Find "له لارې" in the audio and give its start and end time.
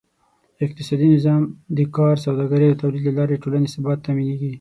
3.07-3.33